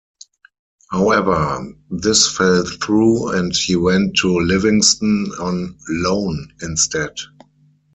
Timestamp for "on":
5.39-5.77